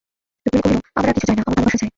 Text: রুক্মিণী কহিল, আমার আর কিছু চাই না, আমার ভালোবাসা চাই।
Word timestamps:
রুক্মিণী 0.45 0.79
কহিল, 0.79 0.79
আমার 0.97 1.07
আর 1.09 1.13
কিছু 1.15 1.25
চাই 1.27 1.35
না, 1.37 1.41
আমার 1.43 1.55
ভালোবাসা 1.57 1.77
চাই। 1.81 1.89